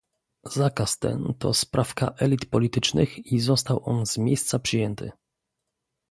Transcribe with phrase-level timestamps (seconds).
[0.53, 5.11] Zakaz ten to sprawka elit politycznych i został on z miejsca przyjęty